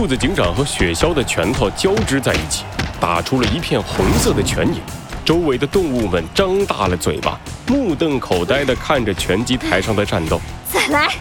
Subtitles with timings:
[0.00, 2.64] 兔子警长和雪橇的拳头交织在一起，
[2.98, 4.80] 打出了一片红色的拳影。
[5.26, 10.40] 周围的动物们张大了嘴巴，目瞪口呆地看着拳击台上的战斗。
[10.72, 11.12] 再来，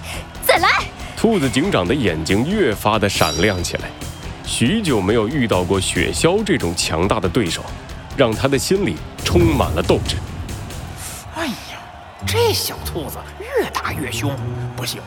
[0.47, 0.69] 再来！
[1.17, 3.89] 兔子警长的眼睛越发的闪亮起来。
[4.45, 7.61] 许久没有遇到过雪橇这种强大的对手，
[8.15, 10.15] 让他的心里充满了斗志。
[11.35, 11.81] 哎呀，
[12.25, 14.33] 这小兔子越打越凶，
[14.73, 15.01] 不行，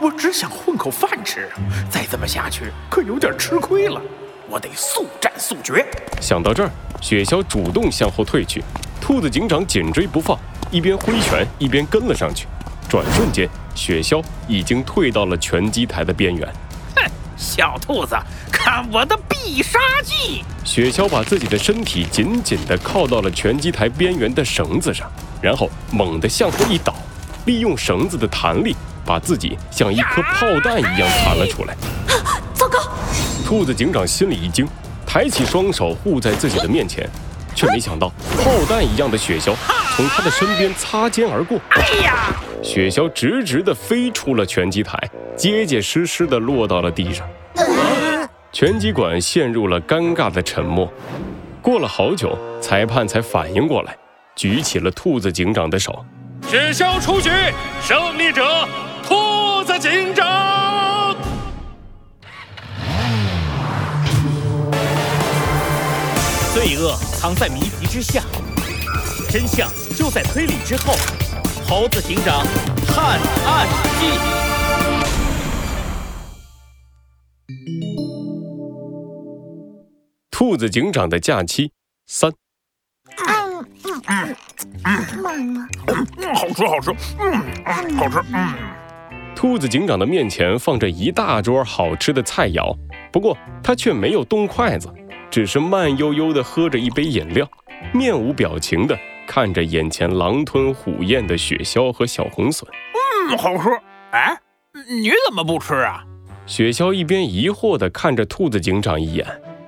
[0.00, 1.48] 我只想混口饭吃，
[1.90, 4.00] 再这么下去可有点吃亏了。
[4.48, 5.86] 我得速战速决。
[6.20, 6.70] 想到这儿，
[7.00, 8.62] 雪橇主动向后退去，
[9.00, 10.38] 兔子警长紧追不放，
[10.70, 12.46] 一边挥拳一边跟了上去。
[12.88, 16.46] 转瞬间，雪橇已经退到了拳击台的边缘。
[16.94, 18.14] 哼，小兔子，
[18.52, 20.44] 看我的必杀技！
[20.64, 26.94] 雪橇把自己的身体紧紧地靠到了拳击台边缘的绳子上，然后猛地向后一倒，
[27.46, 31.76] 利用绳子的弹力，把自己像一颗炮弹一样弹了出来。
[32.54, 32.78] 糟糕！
[33.46, 34.66] 兔子警长心里一惊，
[35.06, 37.08] 抬起双手护在自己的面前，
[37.54, 38.08] 却没想到
[38.42, 39.54] 炮弹一样的雪橇
[39.96, 41.58] 从他的身边擦肩而过。
[41.70, 42.34] 哎呀！
[42.62, 44.98] 雪橇直直地飞出了拳击台，
[45.36, 47.26] 结结实实地落到了地上。
[48.50, 50.90] 拳击馆陷入了尴尬的沉默。
[51.60, 53.94] 过了好久，裁判才反应过来，
[54.34, 56.04] 举起了兔子警长的手。
[56.48, 57.30] 雪橇出局，
[57.82, 58.66] 胜利者
[59.64, 61.16] 兔子警长。
[66.52, 68.22] 罪恶藏在谜题之下，
[69.30, 70.92] 真相就在推理之后。
[71.66, 72.44] 猴子警长
[72.86, 73.66] 探案
[73.98, 74.10] 记：
[80.30, 81.72] 兔子警长的假期
[82.06, 82.30] 三。
[83.16, 84.36] 嗯嗯嗯
[85.24, 85.68] 嗯
[86.18, 88.83] 嗯，好吃好吃，嗯，好吃，嗯。
[89.44, 92.74] 兔子警长的面前放着一大桌好吃的菜肴，
[93.12, 94.88] 不过他却没有动筷子。
[95.30, 97.46] 只是慢悠悠地喝着一杯饮料，
[97.92, 102.66] 面无表情地看着眼前狼吞虎咽的雪橇和小红笋。
[103.28, 103.68] 嗯，好吃。
[104.12, 104.34] 哎，
[104.88, 106.02] 你怎么不吃啊？
[106.46, 109.26] 雪橇一边疑惑地看着兔子警长一眼，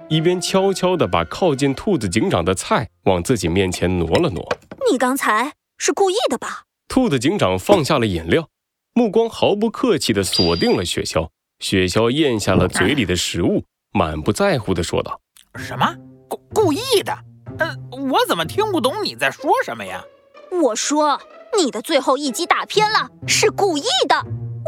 [0.09, 4.43] 一边悄悄地把靠近兔子警长的菜往自己面前挪了挪。
[4.91, 6.63] 你刚才是故意的吧？
[6.89, 8.49] 兔子警长放下了饮料，
[8.97, 11.29] 目光毫不客气地锁定了雪橇。
[11.61, 13.63] 雪橇咽下了嘴里的食物，
[13.93, 15.21] 满不在乎地说道。
[15.55, 15.95] 什么
[16.27, 17.15] 故故意的？
[17.59, 20.03] 呃，我怎么听不懂你在说什么呀？
[20.63, 21.21] 我说
[21.59, 24.17] 你的最后一击打偏了，是故意的。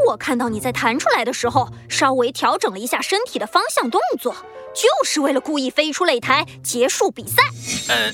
[0.06, 4.36] 我看到你在弹出来的时候，稍微调整了一下身体的方向动作，
[4.74, 7.42] 就是为了故意飞出擂台结束比赛。
[7.88, 8.12] 呃，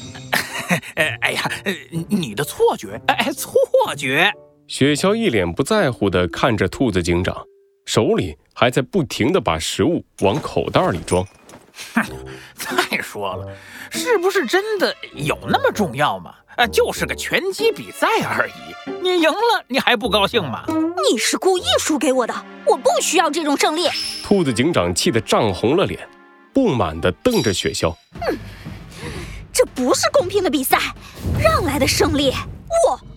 [0.95, 1.51] 呃，哎呀，
[2.09, 3.53] 你的错觉，哎，错
[3.97, 4.33] 觉。
[4.67, 7.37] 雪橇一脸不在乎地看着兔子警长，
[7.85, 11.23] 手里还在不停地把食物往口袋里装。
[11.95, 12.03] 哼，
[12.57, 13.47] 再说了，
[13.91, 16.35] 是不是真的有那么重要吗？
[16.57, 20.65] 啊，就是个拳击比赛而已，你赢了，你还不高兴吗？
[21.11, 23.89] 你是故意输给我的，我不需要这种胜利。
[24.23, 26.09] 兔子警长气得涨红了脸，
[26.55, 27.95] 不满地瞪着雪橇。
[28.27, 28.39] 嗯，
[29.53, 30.79] 这不是公平的比赛，
[31.39, 32.33] 让来的胜利
[32.89, 33.14] 我不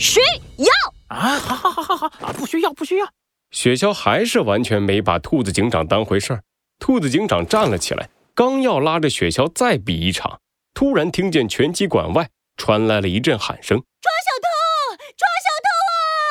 [0.00, 0.18] 需
[0.56, 0.66] 要。
[1.08, 3.06] 啊，好好好好好啊，不需要不需要。
[3.50, 6.42] 雪橇还是完全没把兔子警长当回事儿。
[6.78, 10.40] 兔子警长站了起来，刚要拉着雪橇再比一场，
[10.72, 14.96] 突然听见拳击馆外传来了一阵喊声：“抓小偷！
[15.18, 15.68] 抓小偷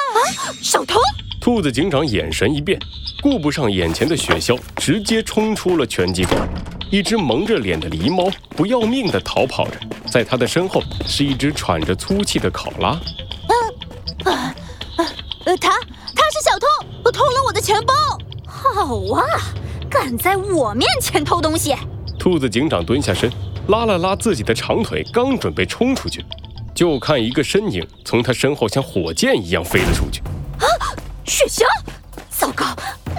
[0.10, 1.00] 啊！”啊，小偷！
[1.40, 2.80] 兔子警长眼神一变，
[3.22, 6.50] 顾不上眼前的雪橇，直接冲出了拳击馆。
[6.90, 9.80] 一只蒙着脸的狸猫不要命地逃跑着，
[10.10, 13.00] 在他的身后是一只喘着粗气的考拉。
[14.34, 14.56] 啊
[14.98, 15.06] 啊
[15.46, 15.70] 呃，他
[16.16, 17.94] 他是小偷，偷了我的钱包。
[18.46, 19.24] 好啊！
[19.90, 21.76] 敢在我面前偷东西！
[22.20, 23.32] 兔子警长蹲下身，
[23.68, 26.24] 拉了拉自己的长腿，刚准备冲出去，
[26.76, 30.22] 就看一个身影从他身后像火箭一样飞了出去。
[30.60, 30.66] 啊！
[31.26, 31.64] 雪橇！
[32.30, 32.66] 糟糕！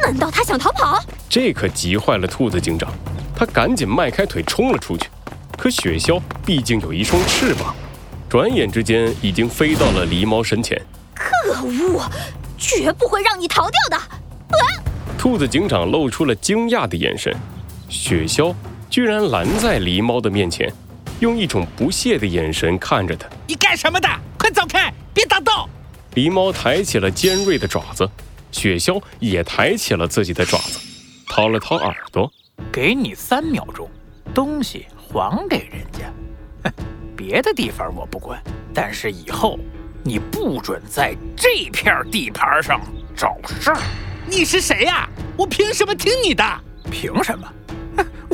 [0.02, 1.02] 难道他想逃跑？
[1.28, 2.92] 这可急坏了兔子警长，
[3.34, 5.08] 他赶紧迈开腿冲了出去。
[5.56, 7.74] 可雪橇毕竟有一双翅膀，
[8.28, 10.80] 转眼之间已经飞到了狸猫身前。
[11.52, 12.08] 可恶！
[12.56, 13.96] 绝不会让你逃掉的！
[13.96, 14.62] 啊！
[15.18, 17.34] 兔子警长露出了惊讶的眼神，
[17.88, 18.54] 雪橇
[18.88, 20.72] 居然拦在狸猫的面前，
[21.18, 23.28] 用一种不屑的眼神看着他。
[23.48, 24.08] 你干什么的？
[24.38, 25.68] 快走开，别挡道！
[26.14, 28.08] 狸猫抬起了尖锐的爪子，
[28.52, 30.78] 雪橇也抬起了自己的爪子，
[31.26, 32.30] 掏了掏耳朵，
[32.70, 33.90] 给你三秒钟，
[34.32, 36.12] 东西还给人家。
[36.62, 36.72] 哼，
[37.16, 38.40] 别的地方我不管，
[38.72, 39.58] 但是以后
[40.02, 42.80] 你不准在这片地盘上
[43.16, 43.78] 找事儿。
[44.26, 45.08] 你是谁呀？
[45.36, 46.44] 我凭什么听你的？
[46.90, 47.46] 凭什么？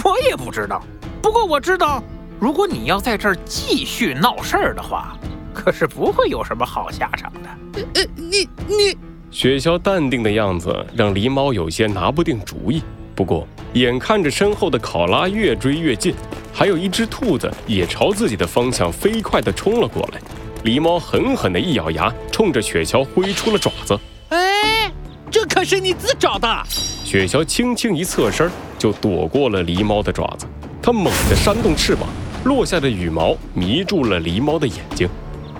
[0.04, 0.82] 我也不知道。
[1.20, 2.02] 不过我知道，
[2.38, 5.16] 如果你要在这儿继续闹事儿的话，
[5.52, 7.82] 可是不会有什么好下场的。
[7.94, 8.96] 呃，你你，
[9.30, 12.82] 雪橇淡定的样子让狸猫有些拿不定主意。
[13.14, 16.14] 不过，眼看着身后的考拉越追越近，
[16.52, 20.20] 还有一只兔子也朝自己的方向飞快地冲了过来。
[20.66, 23.96] 狸猫狠狠地一咬牙，冲着雪橇挥出了爪子。
[24.30, 24.90] 哎，
[25.30, 26.62] 这可是你自找的！
[27.04, 30.44] 雪橇轻轻一侧身，就躲过了狸猫的爪子。
[30.82, 32.08] 它猛地扇动翅膀，
[32.42, 35.08] 落下的羽毛迷住了狸猫的眼睛。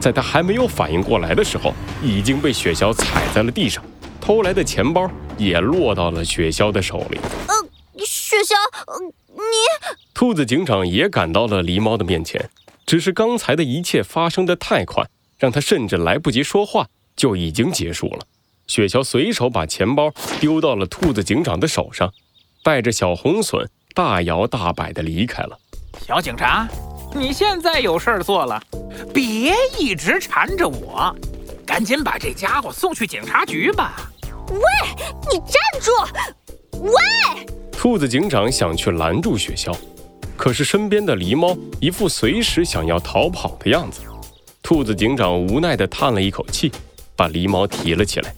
[0.00, 1.72] 在它还没有反应过来的时候，
[2.02, 3.84] 已经被雪橇踩在了地上。
[4.20, 5.08] 偷来的钱包
[5.38, 7.20] 也落到了雪橇的手里。
[7.46, 7.54] 呃，
[8.04, 8.54] 雪橇，
[8.88, 9.00] 呃，
[9.36, 9.96] 你……
[10.12, 12.50] 兔子警长也赶到了狸猫的面前，
[12.86, 15.04] 只是刚才的一切发生的太快，
[15.38, 16.86] 让他甚至来不及说话
[17.16, 18.20] 就已经结束了。
[18.68, 22.12] 雪橇随手把钱包丢到了兔子警长的手上，
[22.62, 25.58] 带着小红隼大摇大摆地离开了。
[26.06, 26.68] 小警察，
[27.14, 28.62] 你现在有事儿做了，
[29.12, 31.14] 别一直缠着我，
[31.66, 34.10] 赶紧把这家伙送去警察局吧。
[34.50, 34.60] 喂，
[35.32, 35.90] 你站住！
[36.82, 36.92] 喂！
[37.72, 39.76] 兔子警长想去拦住雪橇，
[40.46, 44.02] 可是身边的狸猫一副随时想要逃跑的样子。
[44.62, 46.70] 兔子警长无奈地叹了一口气，
[47.16, 48.32] 把狸猫提了起来。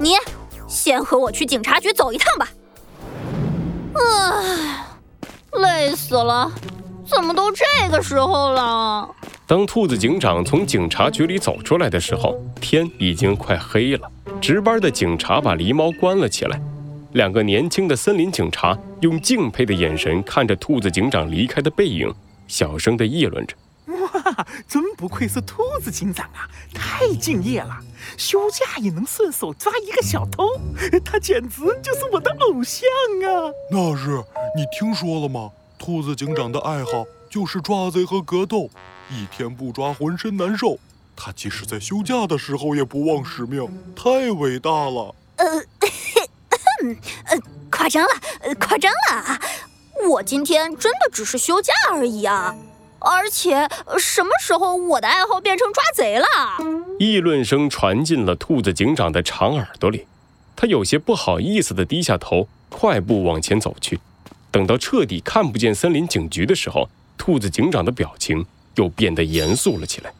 [0.00, 0.14] 你
[0.66, 2.48] 先和我去警察局走一趟吧。
[3.94, 4.84] 唉，
[5.52, 6.50] 累死了，
[7.06, 9.08] 怎么都这个时候了？
[9.46, 14.10] 当兔子警长从警察局里走出来的时候，天已经快黑了。
[14.40, 16.60] 值班的警察把狸猫关了起来。
[17.14, 22.12] 两个年轻的森林警察用敬佩的眼神看着兔子警长离开的背影，
[22.48, 23.54] 小声地议论着
[23.86, 27.78] ：“哇，真不愧是兔子警长啊，太敬业了！
[28.16, 30.44] 休假也能顺手抓一个小偷，
[31.04, 32.88] 他简直就是我的偶像
[33.22, 34.20] 啊！”那是
[34.56, 35.52] 你听说了吗？
[35.78, 38.68] 兔子警长的爱好就是抓贼和格斗，
[39.08, 40.76] 一天不抓浑身难受。
[41.14, 43.64] 他即使在休假的时候也不忘使命，
[43.94, 45.14] 太伟大了。
[45.36, 45.46] 呃，
[47.26, 47.38] 呃，
[47.70, 48.10] 夸张了，
[48.40, 49.40] 呃，夸张了啊！
[50.08, 52.54] 我今天真的只是休假而已啊！
[52.98, 56.26] 而且什么时候我的爱好变成抓贼了？
[56.98, 60.06] 议论声传进了兔子警长的长耳朵里，
[60.56, 64.00] 他有些不好意思的低下头，快步往前走去。
[64.50, 66.88] 等到彻底看不见森林警局的时候，
[67.18, 68.46] 兔子警长的表情
[68.76, 70.12] 又变得严肃了起来。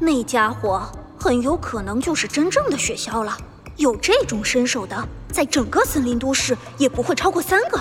[0.00, 3.36] 那家伙很有可能就是真正的雪橇了。
[3.80, 7.80] 有这种身手的，在整个森林都市也不会超过三个。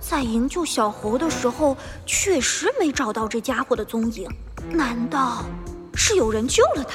[0.00, 1.76] 在营救小猴的时候，
[2.06, 4.26] 确实没找到这家伙的踪影。
[4.70, 5.44] 难道
[5.94, 6.94] 是有人救了他？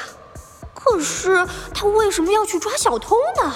[0.73, 3.53] 可是他为什么要去抓小偷呢？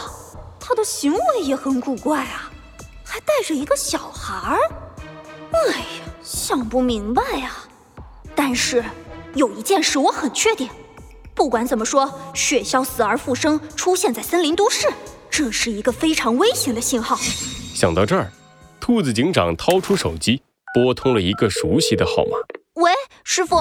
[0.60, 2.52] 他的行为也很古怪啊，
[3.04, 4.60] 还带着一个小孩儿。
[5.54, 7.52] 哎呀，想不明白呀。
[8.36, 8.86] 但是
[9.34, 10.70] 有一件事我很确定。
[11.44, 14.88] 不管怎么说，雪橇死而复生出现在森林都市，
[15.30, 17.18] 这是一个非常危险的信号。
[17.76, 18.32] 想到这儿，
[18.80, 20.42] 兔子警长掏出手机，
[20.74, 22.38] 拨通了一个熟悉的号码。
[22.76, 22.94] 喂，
[23.26, 23.58] 师傅。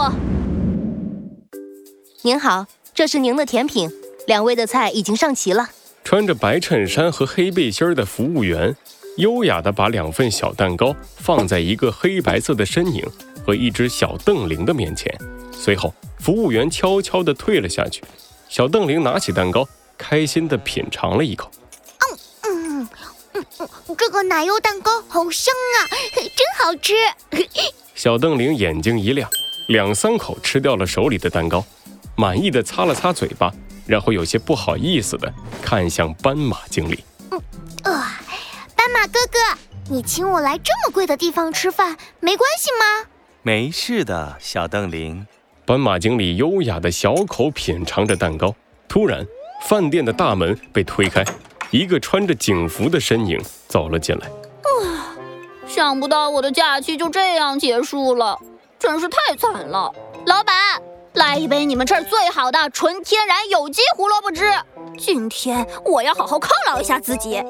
[2.23, 3.91] 您好，这是您的甜品，
[4.29, 5.71] 两位的菜已经上齐了。
[6.05, 8.77] 穿着白衬衫和黑背心的服务员，
[9.17, 13.05] 优雅地把两份小蛋糕放在一个黑白色的身影
[13.45, 15.13] 和一只小瞪羚的面前，
[15.53, 15.95] 随后。
[16.19, 18.01] 服务员悄悄地退了下去，
[18.49, 19.69] 小邓玲拿起蛋糕，
[19.99, 21.51] 开心地品尝了一口。
[21.99, 22.89] 嗯嗯
[23.33, 23.67] 嗯，
[23.99, 26.95] 这个奶油蛋糕好香啊， 真好吃。
[27.97, 29.29] 小邓玲眼睛一亮，
[29.67, 31.65] 两三口吃掉了手里的蛋糕，
[32.17, 33.53] 满意的擦了擦嘴巴，
[33.85, 37.03] 然后有些不好意思的看向斑马经理。
[37.33, 37.43] 嗯，
[37.83, 37.93] 呃，
[38.77, 39.59] 斑马哥哥，
[39.91, 43.09] 你请我来这么贵的地方吃饭，没关系吗？
[43.45, 45.27] 没事的，小邓玲。
[45.65, 48.55] 斑马经理优雅的小口品尝着蛋糕，
[48.89, 49.27] 突然，
[49.65, 51.25] 饭店的大门被推开，
[51.73, 54.29] 一个穿着警服的身影走了进来。
[54.29, 55.19] 啊，
[55.67, 58.39] 想不到我的假期就这样结束了，
[58.79, 59.93] 真是太惨了。
[60.27, 60.55] 老板，
[61.15, 64.53] 来一杯你们这儿最好的纯天然有机胡萝卜汁，
[64.97, 67.43] 今天我要好好犒劳一下自己。